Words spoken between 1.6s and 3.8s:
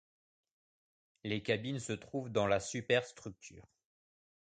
se trouvent dans la superstructure.